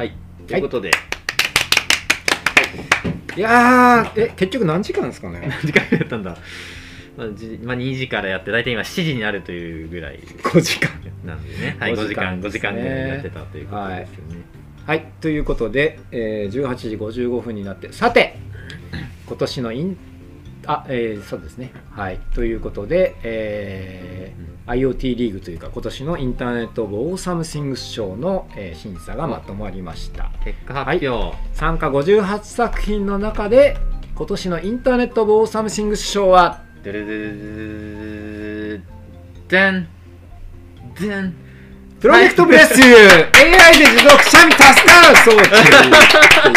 [0.00, 0.12] はい。
[0.46, 0.90] ということで、
[3.36, 3.40] い。
[3.40, 5.40] やーえ結局何時間ですかね？
[5.46, 6.38] 何時間やったんだ？
[7.18, 10.20] まあ、じまあ、2時からやって大体今7時になるというぐらい。
[10.20, 10.90] 5時間。
[11.22, 14.40] なんでね、はい、5 5時間5時間ぐらいやってたということですよね、
[14.86, 15.04] はい。
[15.20, 18.38] ということで、えー18時55分になってさて
[19.28, 19.98] 今年のイン
[20.66, 21.72] あ、えーそうですね。
[21.90, 22.18] はい。
[22.34, 30.30] ということで、えー IoT リーグというか今年のインターネット・オブ・オーサム・シングス賞の、えー審査がまとまりました。
[30.44, 33.76] 結果発表、参加58作品の中で
[34.14, 38.82] 今年のインターネット・オブ・オーサム・シングス賞はでるでる
[39.48, 39.88] でん
[40.98, 41.34] でん
[42.00, 42.98] プロジェクトブレスユー
[43.34, 45.56] AI で持続くしゃみ助かる装置と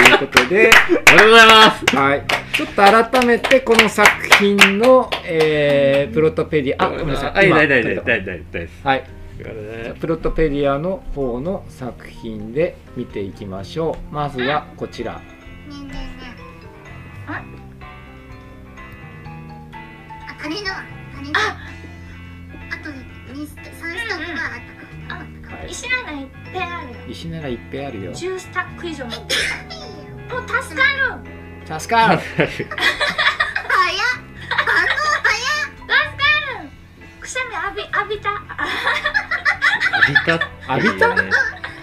[0.04, 0.72] いうことで、おめで
[1.04, 2.24] とうございますはい、
[2.54, 4.08] ちょっと改めてこの作
[4.40, 7.34] 品の、えープロトペディアあごめんなさい。
[7.34, 7.68] はい今大
[8.84, 9.04] はい。
[10.00, 14.14] プロトペディアの方の作品で見ていきましょう。
[14.14, 15.14] まずはこちら。
[15.14, 15.20] ね
[15.72, 15.94] えねえね
[17.28, 17.44] えあ
[20.30, 20.62] あ金の
[21.16, 21.40] 金の。
[21.40, 21.58] あ。
[22.72, 22.90] あと
[23.34, 25.56] 2スト3ストックがあったか。
[25.56, 25.72] はい。
[25.72, 27.00] 石ならいっぱいあるよ。
[27.10, 28.12] 石ならいっぱいあるよ。
[28.12, 29.06] 10スタック以上。
[29.06, 29.42] 持ってる
[30.30, 30.84] お助か
[31.26, 31.33] る
[31.66, 32.20] 助かる。
[32.20, 32.48] 早っ。
[34.50, 34.88] 反応
[35.24, 36.70] 早っ。
[37.20, 38.30] くしゃみ浴び浴びた。
[38.32, 38.34] あ
[40.08, 40.32] 浴びた
[40.76, 41.08] 浴びた？
[41.16, 41.22] ね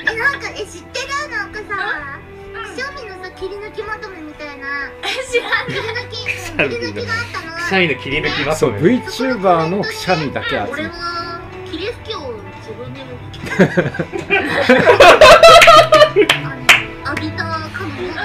[0.00, 1.06] えなんかえ知ってる？
[1.31, 1.64] なんかさ
[2.53, 4.67] くしゃみのさ切り抜きまとめみたいな。
[5.31, 5.67] 知らん。
[5.69, 6.12] 切り抜き
[6.50, 7.53] うん切り抜きがあったの。
[7.56, 10.70] くしゃみの切り抜きまそうとめ VTuber のくしゃみだけ集めて。
[10.72, 10.92] 俺も
[11.70, 12.19] 切り拭きを
[12.61, 13.00] 自分で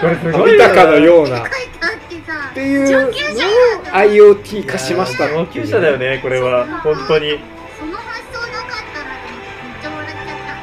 [0.06, 3.44] これす浴びたかのような書いてあってさっていうのを上級者
[3.92, 5.28] IoT 化しました。
[5.34, 6.68] 上級者だよねこれは。
[6.82, 7.40] 本当に。
[7.80, 10.54] その発想なかったらめっちゃ笑っちゃった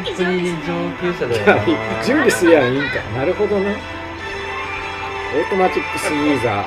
[0.00, 1.64] に手上級者だよな。
[2.02, 3.02] 準備すりゃいいんか。
[3.18, 3.76] なるほどね。
[5.34, 6.64] オートマチックスイーザー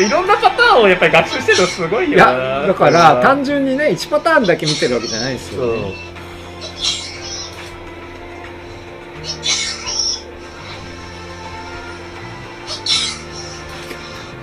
[0.00, 6.12] いろんなパターンをやっぱり学習してるのすごいよいなやだから単純にね1パターンだけ見てるわけじゃないですよね。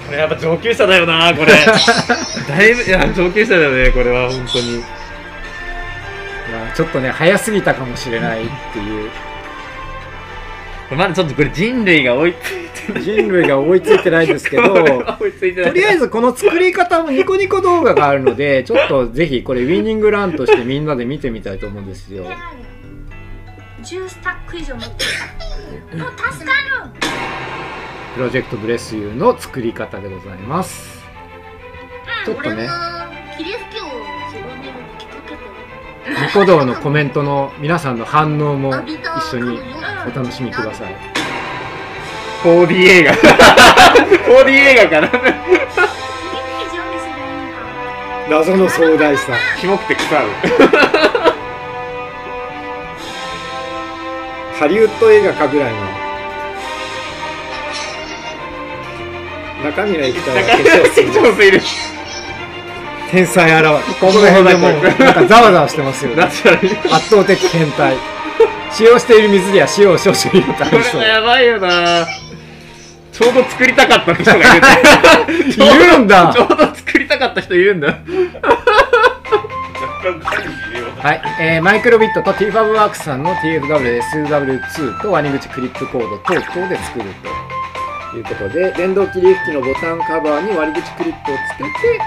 [0.05, 1.53] これやっぱ上級者だよなこれ。
[2.49, 4.83] だいぶいや上級者だよねこれは本当に
[6.79, 9.11] ちょっとね早すぎたかもしれないっていう。
[10.91, 14.73] まだちょっとこれ人類が追いついて人類が追いついてないですけど
[15.19, 22.25] とりあえずこの作り方もニコニコ動画があるのでちょっとぜひこれウィニングランとしてみんなで見てみたいと思うんですよ。
[23.83, 25.03] 10スタック以上持って
[25.97, 26.05] る。
[26.05, 26.89] お助かる
[28.15, 31.03] プロジェクトブレスユーの作り方でございます。
[32.25, 32.69] ちょっとね。
[33.37, 33.88] 切り拭きを
[36.09, 39.59] ニコ動のコメントの皆さんの反応も一緒に
[40.07, 40.95] お楽しみください。
[42.43, 43.13] 4D 映画。
[44.43, 45.11] 4D 映画かな。
[48.29, 49.33] 謎の壮大さ。
[49.59, 50.25] キモくて腐る。
[54.59, 55.77] ハリウッド映画かぐらいの。
[59.63, 61.61] 中身の液体は化粧水上水いる
[63.11, 66.23] 天才現るこの辺でもうなんかざわざわしてますよね。
[66.23, 67.95] 圧倒的変態。
[68.71, 72.05] 使用している水には塩を少々入れてあるれそうはやばいよな。
[73.11, 74.47] ちょうど作りたかった人がいる
[75.49, 76.31] いるんだ。
[76.33, 77.97] ちょうど作りたかった人いるんだ。
[81.01, 87.05] はい、えーマイクロビットと TFAB ワークスさんの TFWSW2 と割り口クリップコード等々で作る
[88.11, 91.99] ということで電動切り拭きのボタンカバーに割り口クリップをつけてで、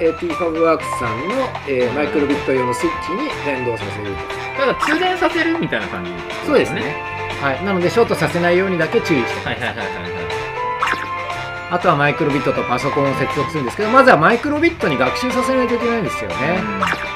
[0.00, 1.34] えー TFAB ワークスさんの、
[1.68, 4.14] えーマイクロビット用のスイッチに連動させる
[4.56, 6.10] ただ通電させるみたいな感じ。
[6.12, 6.94] とそうですね。
[7.42, 9.46] はい、なのでショートさせないようにだけ注意して。
[9.46, 10.14] はいはいはいはいはい。
[11.70, 16.60] あとはマイクロビットとパソコンを接続するんですけどまずはマイクロビットに学習させないといけないんですよね、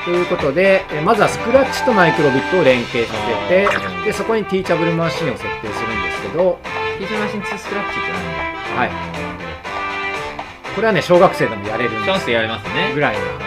[0.04, 3.68] ということで、えーまずはスクラッチとマイクロビットを連携させて
[4.04, 6.58] でそこにティーチャブルマシンを設定するんですけど。
[6.98, 8.80] PC マシン2スクラッチってなんだ？
[8.80, 9.27] はい
[10.74, 12.92] これはね小学生でもやれるんですチャンスやりますね。
[12.94, 13.46] ぐらいな、確か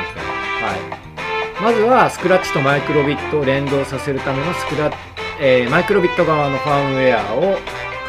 [0.66, 4.96] はい、まずはスクラッチとマイクロビットを連動させるためのスクラッ、
[5.40, 7.58] えーマイクロビット側のファームウェアを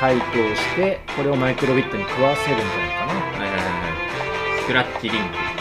[0.00, 0.22] 解凍
[0.56, 3.88] してこれをマイクロビットに食わせるんじゃないかな、にはいはいはいは
[4.58, 4.60] い。
[4.62, 5.36] スクラッチリンク。
[5.36, 5.52] はい。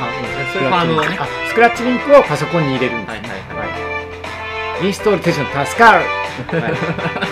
[0.00, 1.28] あそうですね。
[1.48, 2.16] スクラッチリンク。
[2.16, 3.10] をパソコンに入れるんです。
[3.10, 4.86] はいはいはいはい。
[4.86, 6.68] インストール手順助かる、は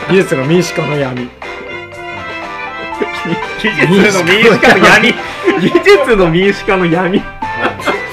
[0.09, 1.31] い、 技術の民主化の闇
[3.27, 5.15] 技術の民主化の闇。
[5.61, 7.19] 技術の民主化の闇。
[7.19, 7.23] あ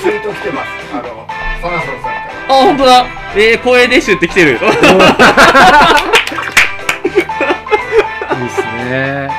[0.01, 0.67] ツイート来てます。
[0.93, 1.03] あの
[1.61, 2.09] ソナソンさんか
[2.47, 2.53] ら。
[2.53, 3.05] 本当だ。
[3.35, 4.51] えー、声でシュって来てる。
[4.53, 4.59] いいっ
[8.49, 9.29] すね。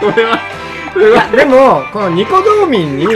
[0.00, 0.38] これは
[1.36, 3.06] でもこのニコ動民に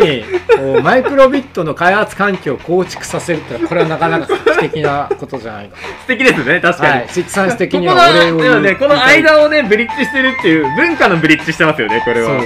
[0.82, 8.36] マイクロビットの開発環境を構築させるってこれはなかなか画期的なことじゃないか素敵ですね確かに、はい、サンス的にはお礼を言う。
[8.36, 12.28] のでもね、この間をね、ブリッジしてるっていう、文化のブリッジしてますよね、これは。
[12.28, 12.38] そう。
[12.38, 12.42] こ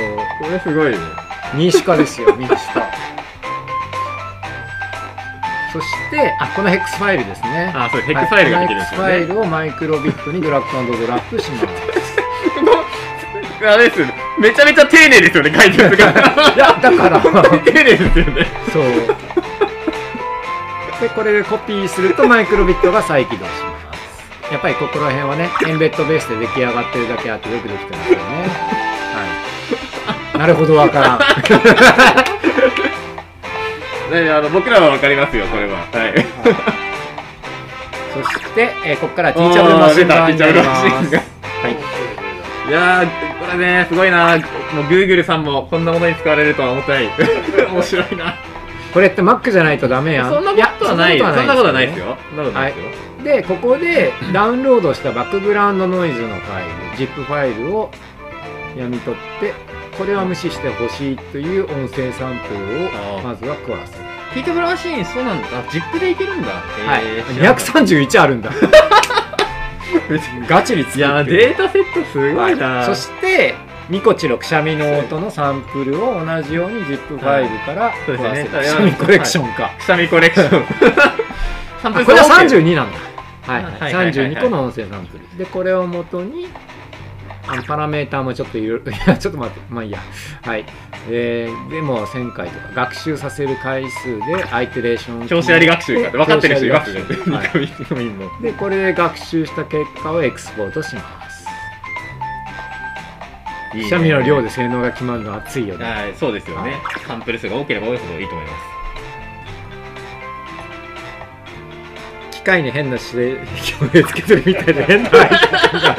[0.53, 0.99] れすごいね。
[1.55, 2.83] 民主化ですよ民主化。
[5.73, 7.73] そしてあこのヘックスファイルですね。
[7.75, 9.41] あ、そう、ヘックスファイルができるんですよはいヘックスファイね。
[9.41, 11.92] ルをマイクロビットにドラッグドラッグします
[13.67, 14.15] あれですよね。
[14.39, 16.11] めちゃめちゃ丁寧ですよね、解説が。
[16.57, 18.47] いやだから本当に丁寧ですよね。
[18.73, 18.85] そう
[21.03, 23.59] でこれでコピーするとマイクロビットが再起動しま
[23.93, 28.23] すやっぱりここら辺はねエンベッドベースで出来上がってるだけあってよくできてますよね
[29.13, 29.25] は
[30.37, 31.19] いなるほどわからん
[34.13, 35.79] ね、あの、僕らはわかりますよ、これは。
[35.91, 36.27] はい。
[38.13, 41.19] そして、えーここからティーチャブルマシン側になりますおー出たティーチャブルマシンが
[41.63, 41.73] はい
[42.69, 44.37] いやれね、すごいな。
[44.37, 47.09] もう、Google さんもこんなものに使われるとは思ってない。
[47.73, 48.35] 面白いな。
[48.93, 51.19] これって Mac じゃないとダメやんそんなことはない。
[51.19, 52.19] そんなことはないですよよ。
[52.29, 53.25] そんなことないですよ。
[53.25, 56.61] でここでダウンロードしたバックグラウンドノイズのファ
[56.99, 57.91] イル ZIP ファイルを
[58.75, 59.55] 読み取って
[59.97, 64.05] これは無視してほしいという音声サンプルをまずは食わせる
[64.35, 65.47] ヒートブラマシーン、そうなんだ。
[65.59, 66.49] あ、ZIP でいけるんだ。
[66.49, 68.51] はいえー知らなかった231あるんだ
[70.49, 72.67] ガチに作っていやデータセットすごいな。
[72.67, 72.87] はい。
[72.87, 73.55] そして
[73.89, 80.51] ミコチロくしゃみの音のサンプルを同じように ZIP ファイルからそう食わせるですねくしゃみコレクションか、くしゃみコレクション。
[82.05, 82.99] これは数 OK 32なんだ。
[83.43, 84.13] はい、はいはいはいはい。
[84.13, 85.39] 32個の音声サンプル。
[85.39, 86.49] でこれをもとに
[87.47, 89.99] あのパラメーターもちょっといろいろ いやちょっと待ってまあいいや。
[90.43, 90.65] はい。
[91.11, 97.03] えー、でも1000回とか学習させる回数でアイテレーション 教師あり学習かって分かってる人いますよ
[97.33, 97.45] は
[98.41, 98.43] い。
[98.43, 101.47] でこれで学習した結果をエクスポートします。
[103.75, 103.85] いいね。
[103.85, 105.85] くしゃみの量で性能が決まるのは熱いよね。
[105.85, 106.77] はい、そうですよね。
[107.07, 108.83] サンプル数が多ければ多いほどいいと思います。
[112.31, 113.41] 機械に変な指令
[113.81, 115.35] 表つけてるみたいで変なアイテ
[115.73, 115.97] ムが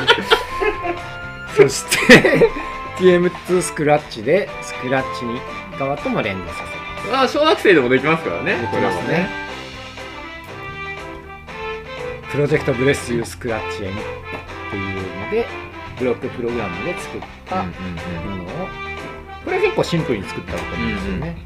[1.55, 2.49] そして
[2.97, 5.39] TM2 スクラッチでスクラッチに
[5.79, 6.55] 側とも連動さ
[7.03, 7.17] せる。
[7.17, 8.53] あ、小学生でもできますからね。
[8.53, 9.27] できますね。
[12.31, 13.95] プロジェクトブレスユースクラッチ M っ
[14.71, 14.95] ていう
[15.25, 15.45] ので
[15.99, 18.67] ブロックプログラムで作ったうんうんものを
[19.45, 21.37] これ結構シンプルに作ったと思うんですよね、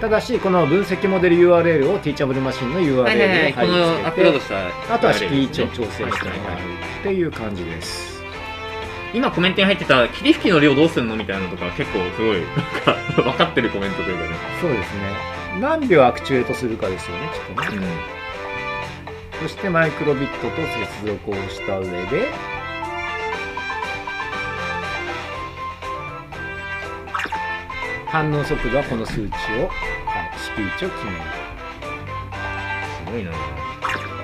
[0.00, 3.46] ただしこの分析モデル URL をティーチャブルマシンの URL はいはいはい。
[3.46, 6.12] でこのアッ貼り付けプロードしたてあとは式位置を調整してもらう
[7.00, 8.17] っていう感じです
[9.14, 12.46] 今コメントに入ってた霧吹きの量どうすんのみたいなのとか結構すごいなん
[13.16, 14.30] か分かってるコメントというかね。
[14.60, 15.38] そうですね。
[15.60, 17.86] 何秒アクチュエートするかですよねきっとね、
[19.42, 20.56] そしてマイクロビットと
[21.02, 22.28] 接続をした上で。
[28.06, 31.18] 反応速度はこの数値を、はい、式位置を決める。
[33.06, 33.32] すごいな。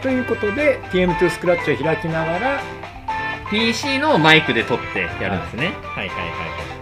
[0.01, 2.63] ということで TM2 スクラッチを開きながら
[3.51, 5.67] PC のマイクで撮ってやるんですね。
[5.83, 6.75] はいはいは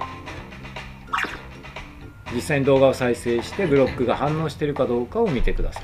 [2.34, 5.82] 実際に動画を再生してブロックが反応しているかどうかを見てください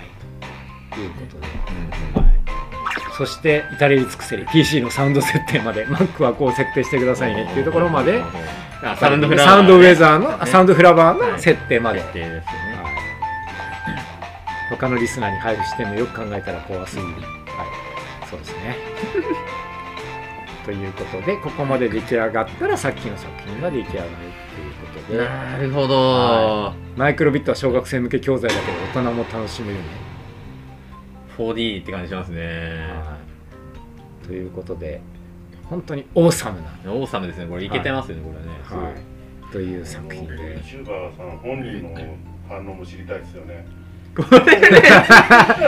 [0.91, 1.01] と。
[1.01, 2.25] いうことで、い。
[2.25, 2.41] はい、
[3.17, 8.23] そして至れり尽くせり PC のサウンド設定まで Mac はこう設定してくださいねっていうところまで
[8.83, 12.43] あサウンドフラワーサウンドウェザーの、ねあサウンドフラワーはいの設定まで、設定ですよね。
[12.83, 12.99] はい。
[14.71, 18.77] 他のリスナーに配布してもよく考えたら怖すぎる、はい、そうですね
[20.69, 24.11] ということでここまで出来上がったらさっきの作品が出来上がる
[24.55, 25.19] ということで。
[25.19, 29.85] なるほど、はマイクロビットは小学生向け教材だけど大人も楽しめるね、
[31.39, 32.43] 4D って感じしますね。
[33.03, 33.17] は
[34.25, 35.01] い、ということで
[35.71, 37.47] 本当にオーサムな、オーサムですね。
[37.47, 38.83] これいけてますよね、これね。
[38.85, 40.35] はい、という作品で。
[40.59, 41.95] YouTuber さん本人の
[42.47, 43.67] 反応も知りたいですよね。
[44.15, 44.83] これね、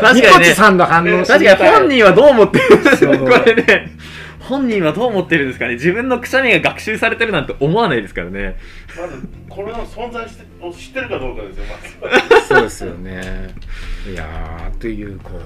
[0.03, 3.15] 確 ニかにね、さんの反応知確かに本人はどう思ってるんですそう。
[3.15, 3.91] かこれね。
[4.51, 5.75] 本人はどう思ってるんですかね？
[5.75, 8.57] 自分のくしゃみが学習されてるなんて思わないですからね。
[9.01, 11.65] まずこれの存在してを知ってるかどうかですよ。
[12.03, 12.47] まず。
[12.49, 13.55] そうですよね。
[14.11, 15.41] いやーというこ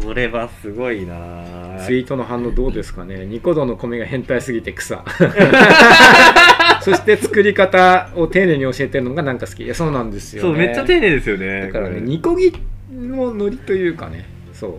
[0.00, 1.78] うこれはすごいな。
[1.86, 3.24] ツイートの反応どうですかね？
[3.24, 5.02] ニコ動の米が変態すぎて草。
[6.82, 9.64] そして作り方を丁寧に教えてるのがなんか好き。
[9.64, 11.62] いやそうなんですよ、ね、そうめっちゃ丁寧ですよね。
[11.62, 12.52] だからねニコギ
[12.92, 14.28] のノリというかね。
[14.52, 14.72] そう。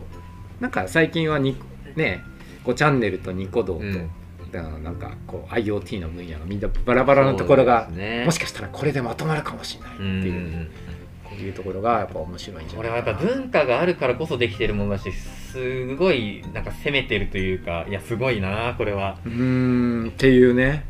[0.62, 2.24] なんか最近はニコね
[2.64, 4.10] こうチャンネルとニコ動と、うん。
[4.52, 8.24] だからなんかこう IoT の分野がみんなバラバラのところが、ね。
[8.26, 10.32] もしかしたらこれでまとまるかもしれないってうんうんういう、
[10.64, 10.68] ん
[11.24, 13.20] こういうところがやっぱ面白いんじゃこないかな。
[13.20, 19.18] れはやっぱ文化があるからこそできてるものだしすごいなんか攻めてるというかいやすごいなこれは。
[19.26, 20.86] うーんっていうね。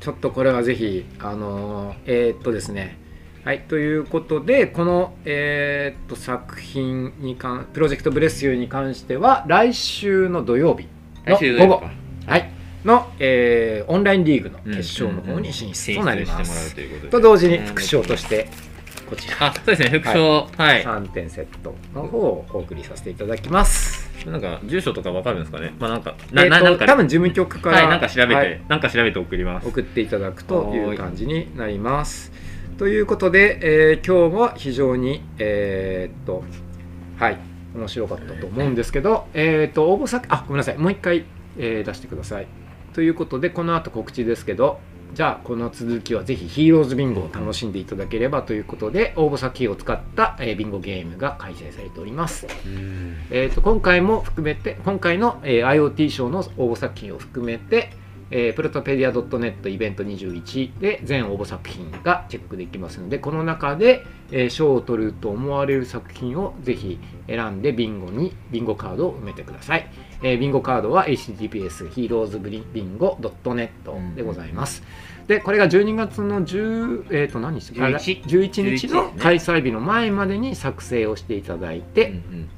[0.00, 2.98] ちょっとこれはぜひあのーえーっとですね。
[3.44, 10.88] はいということでこのえーっと作品に関プロジェクトブレスユーに関しては来週の土曜日
[11.26, 11.82] の午後
[12.26, 12.50] はい。
[12.84, 16.76] の、えーオンラインリーグの決勝の方に進出となります。
[17.10, 18.48] と同時に副賞として
[19.08, 19.46] こちら。
[19.48, 19.98] あそうですね。
[19.98, 20.48] 副賞。
[20.56, 24.06] はい、3点セットの方をお送りさせていただきます。
[24.26, 25.72] なんか住所とかわかるんですかね？
[25.78, 28.60] まあなんかえーっとなんか多分事務局から、はいなんか調べて、はい。
[28.68, 29.68] なんか調べて送ります。
[29.68, 32.32] 送っていただくという感じになります。
[32.78, 36.44] ということで、えー今日は非常に、えーっと、
[37.18, 37.36] はい、
[37.76, 41.24] 面白かったと思うんですけど、えーっと、応募先、あ、ごめんなさい、もう一回、
[41.58, 42.46] えー出してください。
[42.92, 44.80] ということで、この後告知ですけど、
[45.14, 52.46] じゃあ、この続きはぜひヒーローズビンゴを楽しんでいただければということで、応募先を使った、えービンゴゲームが開催されております。
[53.30, 57.90] えー、と今回も含めて今回の、えー IoT 賞の応募作品を含めて、
[58.30, 69.88] えー、プロトペディア .net イベント21で全応募作品がチェックできますのでこの中で、えー賞を取ると思われる作品をぜひ選んでビンゴにビンゴカードを埋めてください、
[70.22, 74.82] えービンゴカードは https ヒーローズビンゴ .net でございます、
[75.26, 78.88] でこれが12月の10、えー、と何日11 11日。
[78.88, 79.20] の11ね。
[79.20, 82.48] 開催日の前までに作成をしていただいて、うんうん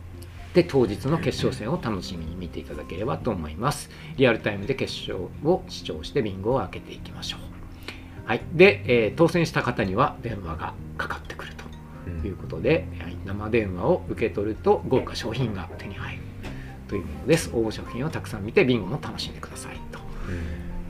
[0.58, 3.90] で当日の決勝戦を楽しみに見ていただければと思います。
[4.16, 8.28] リアルタイムで決勝を視聴してビンゴを開けていきましょう。
[8.28, 8.40] はい。
[8.52, 13.16] で、えー当選した方には電話がかかってくるということで、はい。
[13.24, 16.22] 生電話を受け取ると豪華商品が手に入る。
[16.88, 17.50] というものです。
[17.54, 19.76] 応募作品をたくさん見てビンゴも楽しんでください。
[19.92, 20.00] と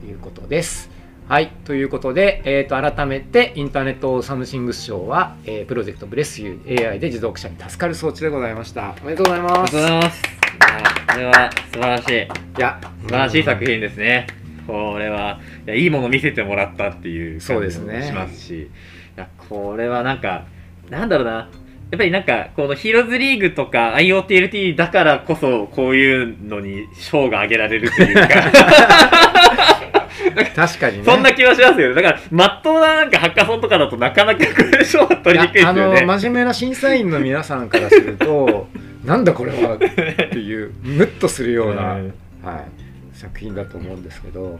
[0.03, 0.89] いうことです。
[1.29, 8.95] はい、ということで、えー、と改めてインターネットサムシングス賞は、えープロジェクトブレスユー AI で自動車に助かる装置でございました。
[9.03, 9.75] おめでとうございあます。
[9.75, 10.23] りがとうございます
[11.13, 12.17] これは素晴らしいい
[12.59, 14.25] や、素晴らしい作品ですね。
[14.65, 18.69] これはいやいいもの見せてもらったっていうそう感じもですねしますし、い
[19.15, 20.45] やこれはなんか
[20.89, 21.49] なんだろうな。
[21.91, 28.27] やっぱりなんかこのヒーローズリーグとか IoTLT だからこそこういうのに賞が挙げられるというか
[30.55, 31.03] 確かにね。
[31.03, 31.95] そんな気はしますよね。
[31.95, 38.67] だからまっとうななんかハッカソンとかだとなかなかこれ賞は取りにくいですよあのね真面目な審査員の皆さんからすると
[39.03, 39.85] なんだこれはって
[40.39, 44.59] いうムッとするような、うんはい、作品だと思うんですけど。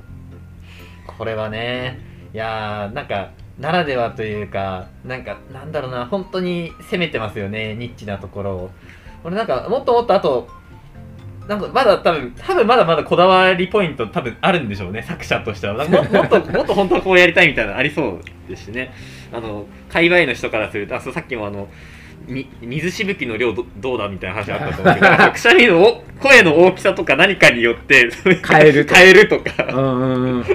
[1.17, 1.99] これはね
[2.33, 8.69] いやーなんかならではというかなんかなんだろうな本当に攻めてますよねニッチなところを。
[9.23, 10.47] 俺なんかもっともっとあと
[11.49, 15.83] なんかまだ多分多分まだまだこだわりポイント多分あるんでしょうね作者としては。
[15.87, 18.93] ももっともっと本当はこうやりたいみたいなのありそうですしね。
[19.33, 21.67] あの界隈の人からするとあそうさっきもあの
[22.27, 28.11] み水しぶきの量どどうだみたいな話あったと思うけどくしゃみのお声の大きさとか何かによって
[28.47, 29.63] 変えると 変えるとか。
[29.73, 30.45] うんうんうん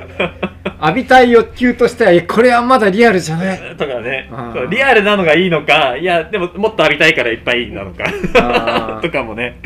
[0.81, 3.77] 浴びたい欲求としてはえこれはまだリアルじゃない。
[3.77, 4.31] とかね。
[4.71, 9.59] リアルなのがいいのかいやでももっと浴びたいからいっぱいなのか とかもね。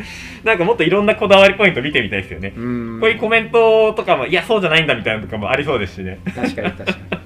[0.45, 2.99] なんかもっといろんなこだわりポイント見てみたいですよね、うん。
[3.01, 6.19] こういうコメントとかもいやそうじゃないんだみたいなのとかもありそうですしね。
[6.35, 7.18] 確かに確かに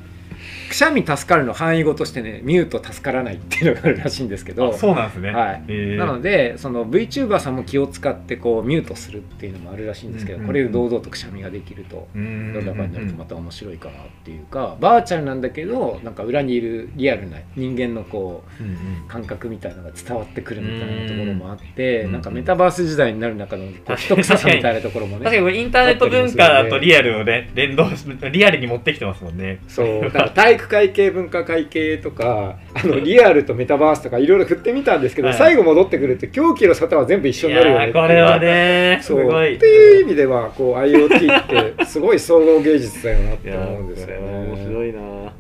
[0.73, 4.71] くしゃみ助かるの範囲語としてねミュート助からないっていうのがあるらしいんですけど。
[4.71, 5.31] あそうなんですね。
[5.31, 5.65] はい。
[5.69, 5.97] へー。
[5.97, 18.77] なのでその VTuber さんも気を使ってこうミュートするっていうのもあるらしいんですけど、うんうんこれ堂々とくしゃみができると世の中になるとまた面白いかなっていうかバーチャルなんだけどなんか裏にいるリアルな人間のこううんうん。
[19.09, 29.61] 感覚みたいなのが伝わってくるみたいなところもあってうんなんかメタバース時代になる中のこう人臭さみたいなところもね確かにこれインターネット文化とリアルをね連動しリアルに持ってきてますもんね。
[29.69, 30.01] そう。
[30.03, 37.93] だから体育会系文化会系とかあのリアルとメタバースとかいろいろ振ってみたんですけど、はい最後戻ってくると狂気の沙汰は全部一緒いになるよね。
[37.93, 39.57] これはねすごい。
[39.57, 44.15] っていう意味ではこう IoT ってすごい総合芸術だよなって思うんですよね。
[44.19, 45.01] 面白いな。
[45.01, 45.31] は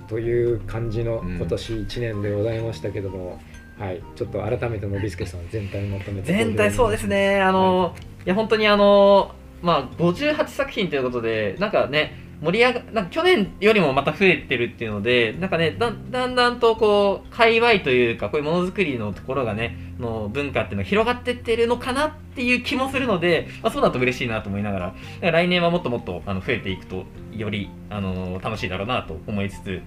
[0.00, 1.36] い、という感じのうん。
[1.36, 3.40] 今年1年でございましたけども、
[3.78, 6.32] はい、ちょっと改めてのびすけさん全体まとめて。
[6.32, 7.40] 全体そうですね。
[7.40, 29.80] あの、い、や本当にあのまあ58作品ということでなんかね盛り上がなんか去年よりもまた増えてるっていうのでなんかねだだんだんとこう界隈というかこういうものづくりのところがねの文化っていうのが広がってってるのかなっていう気もするので、まあ、そうだと嬉しいなと思いながら来年はもっともっとあの増えていくとより、あの楽しいだろうなと思いつつ、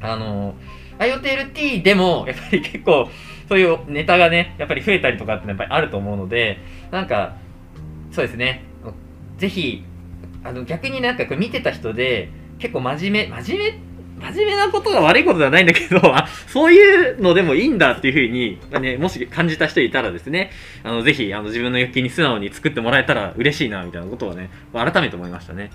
[0.00, 0.54] あの
[0.98, 3.08] IoTLT でもやっぱり結構
[3.48, 6.58] そういうネタがねやっぱり増えたりとかってやっぱりあると思うので
[6.90, 7.36] なんか
[8.10, 8.64] そうですね。
[9.36, 9.84] ぜひ
[10.44, 20.50] あの逆になんかこれ見てた人で結構真面目真面目真面目なことが悪いことではないんだけど、 あ、そういうのでもいいんだっていうふうに、まあね、もし感じた人いたらですね、
[20.82, 25.70] あの、ぜひ、あの、自分の欲求に素直に作ってもらえたら嬉しいな、みたいなことをね、改めて思いましたね。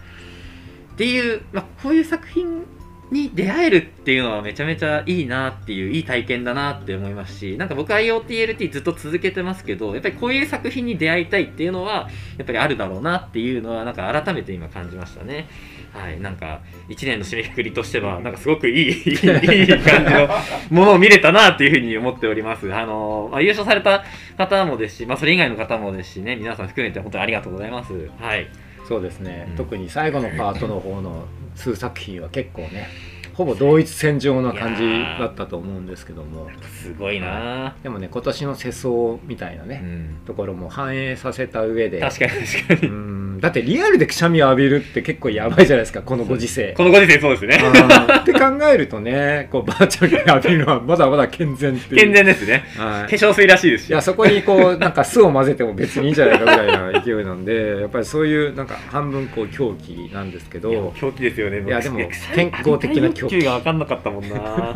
[0.93, 2.65] っていう、まあ、こういう作品
[3.13, 15.47] に出会えるっていうのはめちゃめちゃいいなっていう、いい体験だなって思いますし、なんか僕 IoTLT ずっと続けてますけど、やっぱりこういう作品に出会いたいっていうのは、やっぱりあるだろうなっていうのは、なんか改めて今感じましたね。
[15.93, 20.27] はい、なんか、1年の締めくくりとしては、なんかすごくいい、いい感じの
[20.71, 22.73] ものを見れたなっていうふうに思っております。
[22.73, 24.03] あの、まあ、優勝された
[24.35, 27.93] 方もですし、まあ、それ以外の方もですしね、皆さん含めて本当にありがとうございます。
[28.19, 28.47] はい。
[28.87, 32.87] そうですね、うん特に最後のパートの方の数作品は結構ね
[33.33, 34.81] ほぼ同一線上な感じ
[35.19, 36.49] だったと思うんですけども
[36.81, 40.15] すごいなでもね今年の世相みたいなね、うん。
[40.25, 42.91] ところも反映させた上で確かに確かうに。
[42.91, 47.57] んだってリアルでくしゃみを浴びるって結構やばいじゃないですか このご時世このご時世そうですね。
[47.57, 48.39] って考
[48.71, 52.63] えるとねこうバーチャルで浴びるのはまだまだ健全っていう健全ですね。
[52.77, 53.89] はい化粧水らしいですし。
[53.89, 61.63] いやそこにこうなんか酢を混ぜても別にいいんじゃないかぐらいな勢いなんでやっぱりそういうなんか半分こう狂気なんですけど狂気ですよね。
[61.65, 64.73] いやでも僕健康的な狂気欲求が分かんなかったもんな。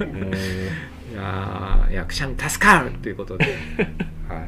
[0.00, 0.34] う ん
[1.12, 3.44] いやーいやくしゃみ助かるということで、
[4.28, 4.46] は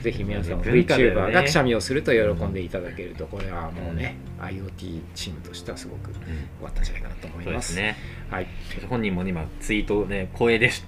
[0.00, 6.10] い、ぜひ皆さん VTuber がくしゃみをすると喜んでいただけるとこれはもうね IoT チームとしてはすごく
[6.60, 7.62] 良かったんじゃないかなと思いま。
[7.62, 7.96] すすね。
[8.30, 8.46] はい、
[8.88, 10.84] 本人も今ツイートね、光栄です。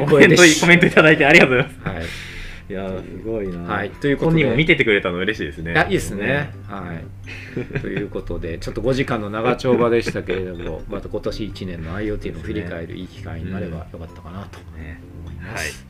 [0.00, 1.88] コ 光栄メントですコメントいただいてありがとうございます。
[1.88, 2.31] はい
[2.72, 3.58] いやーすごいな。
[3.70, 5.72] はいということで本人も見ててくれたの嬉しいですね。
[5.72, 6.54] いやいいですね。
[6.66, 7.80] はい。
[7.80, 15.58] ということで、ちょっと5時間の長丁場でしたけれども、また今年1年の IoT の振り返るいい機会になればよかったかなとね思いまはい。
[15.58, 15.86] す。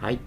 [0.00, 0.18] はい。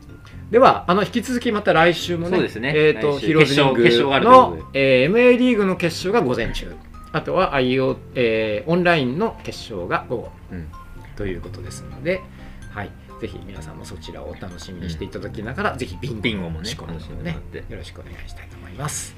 [0.51, 6.75] では、あの引き続きまた来週もね、そうですねえっ、と、来週ヒーローズリング決勝決勝があるということの、えー MA リーグの決勝が午前中、
[7.11, 10.67] あとは IO、えーオンラインの決勝が午後うん
[11.15, 12.21] ということですので、
[12.69, 12.91] はい。
[13.19, 19.15] ぜひ皆さんもそちらをお楽しみにしていただきながら、ぜひビンゴビンゴもね楽しんでもらって、よろしくお願いしたいと思います。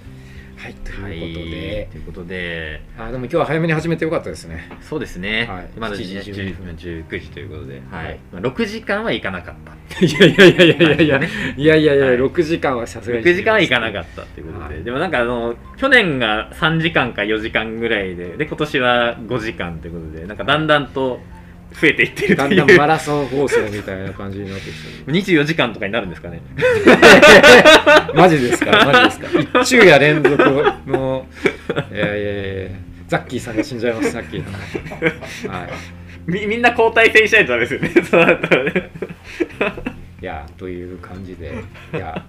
[0.58, 1.18] はい、とはい。
[1.18, 4.70] いうことで、ということで、あでも今日は早めに始めてよかったですね。
[4.82, 5.48] そうですね。
[5.50, 5.70] はい。
[5.80, 8.16] まだ7時10 12分19時ということで、ははい。
[8.16, 8.20] い。
[8.32, 9.56] まあ6時間はいかなかっ
[9.90, 10.06] た。
[10.06, 11.66] いやいやいやいやいやいや、ねい。
[11.66, 12.16] やいやいや、はい。
[12.18, 13.24] 6時間はさすがに。
[13.24, 14.84] 6時間はいかなかったっていうことで、はい。
[14.84, 21.20] でもなんかあの去年が3時間か4時間ぐらいでで今年は5時間ということでなんかだんだんと
[21.80, 24.72] 増えていってるだんだんマうラソン放送みたいな感じになってき
[25.06, 26.42] て24時間とかになるんですかね。
[26.56, 26.64] る。
[28.14, 28.72] マジですか？
[28.86, 29.62] マジですか？
[29.62, 30.38] 一昼夜連続
[30.88, 31.26] の、
[31.92, 32.70] いやいやいや
[33.08, 34.46] ザッキーさんが死んじゃいます、さっきの。
[35.54, 35.70] はい。
[36.28, 37.90] みみんな交代制にしないとダメですよね。
[38.04, 38.90] そうだったらね。
[40.22, 41.52] いや、という感じで、
[41.94, 42.24] いや、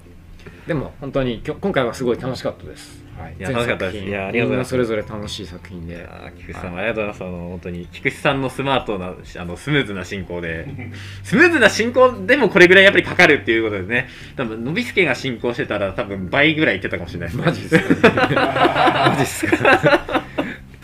[0.66, 3.02] でも本当に今回はすごい楽しかったです。
[3.18, 4.06] はい、いや楽しかったです。
[4.06, 4.70] いやありがとうございます。
[4.70, 6.08] それぞれ楽しい作品で。
[6.38, 10.66] 菊池さんもありがとうございますあの本当に菊池さんのスマートなあのスムーズな進行で。
[11.22, 14.08] スムーズな進行でもこれぐらいやっぱりかかるっていうことですね。
[14.36, 17.44] 多分のびすけが進行してたら多分倍ぐらいいってたかもしれないですね。
[17.44, 18.34] マジですか、ね、
[19.08, 20.21] マジですか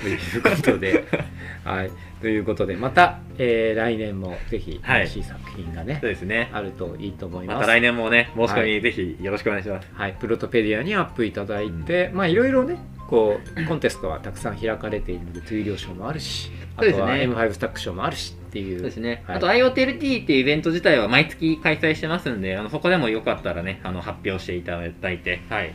[0.00, 1.04] ということで、
[1.64, 5.00] はい、ということでまた、えー来年もぜひはい。
[5.00, 6.50] 楽しい作品がね、そうですね。
[6.52, 7.56] あるといいと思います。
[7.56, 8.80] また来年もね申し込み、はい。
[8.80, 9.88] ぜひよろしくお願いします。
[9.92, 17.34] はい、プロトペディアにアップいただいて、まあいろいろねこうコンテストはたくさん開かれているのでトゥイリオ賞もあるしあとはそうですね。
[17.34, 18.78] M5 スタック賞もあるしっていう。
[18.78, 19.36] そうですね、はい。
[19.36, 25.72] あと IoTLT っていうイベント自体は毎月開催してますんであのそこでもよかったらねあの発表していただいてはい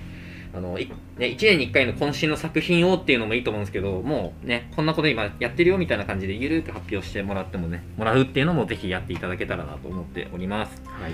[0.56, 0.88] あのい
[1.18, 10.80] ね、1年に1回の渾身の作品をっていうのもいいと思うんですけどもうねこんなこと今やってるよみたいな感じでゆるく発表してもらってもねもらうっていうのもぜひやっていただけたらなと思っております。
[10.86, 11.12] はい、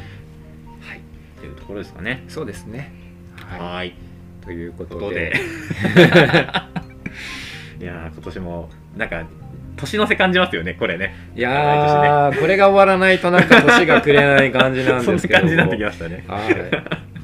[0.82, 1.02] はい。
[1.40, 2.26] というところですかね。
[2.28, 2.92] そうですね。
[3.38, 3.96] はい、はい。
[4.42, 5.16] というここととで。
[5.16, 5.34] で
[7.80, 9.26] いやー今年もなんか
[9.78, 11.16] 年の瀬感じますよねこれね。
[11.38, 15.40] いやー、これが終わらないとなんか年がくれない感じなんそんですけど。
[15.40, 16.26] な感じになってきましたね。
[16.28, 17.19] はい。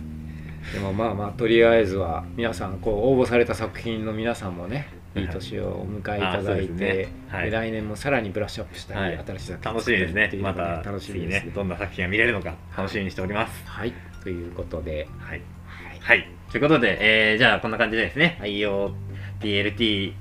[0.86, 5.24] でもまあまあとりあえずは皆さんこう応募された作品の皆さんもねい。
[5.24, 7.08] い年をお迎えいただいて、ね。
[7.30, 7.46] はい。
[7.46, 9.24] で来年もさらにブラッシュアップしたり、はい。
[9.26, 10.32] 新しい作品楽しみですね。
[10.42, 11.52] また楽しみ次ですね。
[11.56, 13.64] どんな作品が見れるのか楽しみにしております。
[13.66, 13.94] はい。
[14.22, 15.42] ということで、はい。
[15.68, 16.28] はい、はい。
[16.52, 20.14] ということで、えー、じゃあこんな感じでですね IoTLT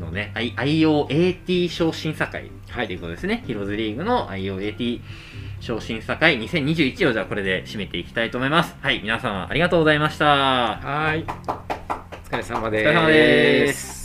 [0.00, 5.00] のね IOAT 賞審査会はいということですね、ヒローズリーグの IOAT
[5.60, 8.74] 賞審査会2021をじゃあこれで締めていきたいと思います。
[8.80, 10.26] はい皆様ありがとうございました。
[10.26, 11.24] はい。
[11.24, 12.88] お疲れ様です。
[12.88, 13.99] お疲れ様です